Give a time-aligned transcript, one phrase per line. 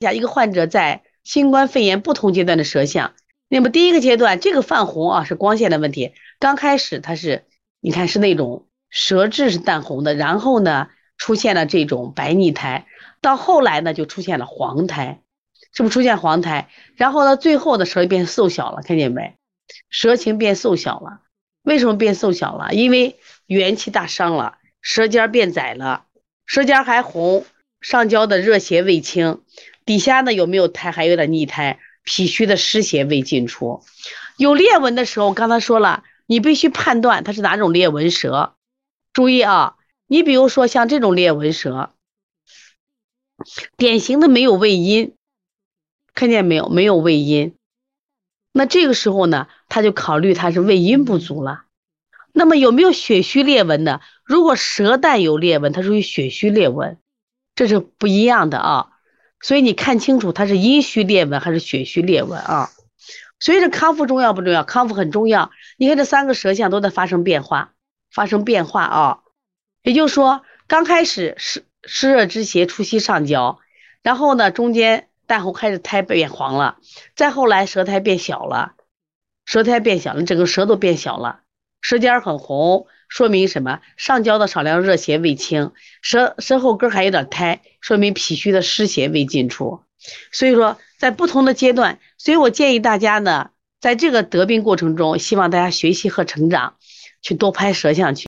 [0.00, 3.12] 下一个患者在新冠肺炎不同阶段的舌象。
[3.48, 6.14] 那么第一个阶段，这个泛红啊是光线的问题。
[6.38, 7.44] 刚开始它是，
[7.80, 12.86] 你看是那种舌质是淡红的，然后呢出现了这种白腻苔，
[13.20, 15.20] 到后来呢就出现了黄苔，
[15.74, 16.70] 是不是出现黄苔？
[16.96, 19.34] 然后呢最后的舌变瘦小了，看见没？
[19.90, 21.20] 舌形变瘦小了。
[21.62, 22.72] 为什么变瘦小了？
[22.72, 26.06] 因为元气大伤了，舌尖变窄了，
[26.46, 27.44] 舌尖还红，
[27.82, 29.42] 上焦的热邪未清，
[29.90, 30.92] 底下呢有没有苔？
[30.92, 33.82] 还有点腻苔，脾虚的湿邪未尽出。
[34.36, 38.54] 有裂纹的时候，刚才说了，你必须判断它是哪种裂纹舌。
[39.12, 39.74] 注意啊，
[40.06, 41.90] 你比如说像这种裂纹舌，
[43.76, 45.16] 典型的没有胃阴，
[46.14, 46.68] 看见没有？
[46.68, 47.56] 没有胃阴。
[48.52, 51.64] 那这个时候呢，他就考虑他是胃阴不足了。
[52.32, 54.00] 那么有没有血虚裂纹呢？
[54.22, 56.96] 如果舌淡有裂纹，它属于血虚裂纹，
[57.56, 58.92] 这是不一样的啊。
[59.40, 62.70] 所以你看清楚它是阴虚裂纹还是血虚裂纹啊。
[63.38, 64.64] 所以这康复重要不重要？
[64.64, 65.50] 康复很重要。
[65.76, 67.72] 你看这三个舌象都在发生变化，
[68.12, 69.18] 发生变化啊。
[69.82, 73.58] 也就是说，刚开始湿湿热之邪出息上焦，
[74.02, 75.06] 然后呢中间。
[75.26, 76.78] 淡红开始苔变黄了，
[77.14, 78.72] 再后来舌苔变小了，
[79.44, 81.42] 舌苔变小了，整个舌头变小了，
[81.80, 83.80] 舌尖很红，说明什么？
[83.96, 89.80] 上焦的少量热邪未清，舌舌后根还有点苔，说明脾虚的湿邪未进出。
[90.32, 93.50] 所以说，在不同的阶段，所以我建议大家呢，
[93.80, 96.76] 在这个得病过程中，希望大家学习和成长，
[97.20, 98.18] 去多拍舌象去。